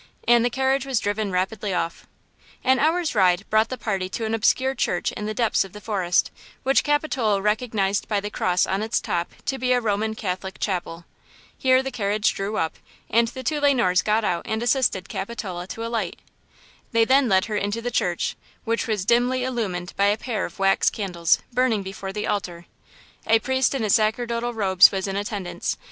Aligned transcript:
And 0.27 0.43
the 0.43 0.49
carriage 0.49 0.83
was 0.87 0.99
driven 0.99 1.31
rapidly 1.31 1.75
off. 1.75 2.07
An 2.63 2.79
hour's 2.79 3.13
ride 3.13 3.47
brought 3.51 3.69
the 3.69 3.77
party 3.77 4.09
to 4.09 4.25
an 4.25 4.33
obscure 4.33 4.73
church 4.73 5.11
in 5.11 5.27
the 5.27 5.33
depths 5.35 5.63
of 5.63 5.73
the 5.73 5.79
forest, 5.79 6.31
which 6.63 6.83
Capitola 6.83 7.39
recognized 7.39 8.07
by 8.07 8.19
the 8.19 8.31
cross 8.31 8.65
on 8.65 8.81
its 8.81 8.99
top 8.99 9.31
to 9.45 9.59
be 9.59 9.73
a 9.73 9.79
Roman 9.79 10.15
Catholic 10.15 10.57
chapel. 10.59 11.05
Here 11.55 11.83
the 11.83 11.91
carriage 11.91 12.33
drew 12.33 12.57
up 12.57 12.77
and 13.11 13.27
the 13.27 13.43
two 13.43 13.59
Le 13.61 13.75
Noirs 13.75 14.01
got 14.01 14.23
out 14.23 14.43
and 14.47 14.63
assisted 14.63 15.07
Capitola 15.07 15.67
to 15.67 15.85
alight. 15.85 16.15
They 16.91 17.05
then 17.05 17.29
led 17.29 17.45
her 17.45 17.55
into 17.55 17.79
the 17.79 17.91
church, 17.91 18.35
which 18.63 18.87
was 18.87 19.05
dimly 19.05 19.43
illumined 19.43 19.93
by 19.97 20.07
a 20.07 20.17
pair 20.17 20.45
of 20.45 20.57
wax 20.57 20.89
candles 20.89 21.37
burning 21.53 21.83
before 21.83 22.11
the 22.11 22.25
altar. 22.25 22.65
A 23.27 23.37
priest 23.37 23.75
in 23.75 23.83
his 23.83 23.93
sacerdotal 23.93 24.51
robes 24.55 24.91
was 24.91 25.07
in 25.07 25.15
attendance. 25.15 25.77